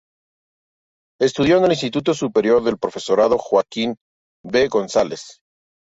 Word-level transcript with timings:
Estudió 1.19 1.59
en 1.59 1.65
el 1.65 1.73
Instituto 1.73 2.15
Superior 2.15 2.63
del 2.63 2.79
Profesorado 2.79 3.37
Joaquín 3.37 3.95
V. 4.43 4.67
González. 4.67 5.37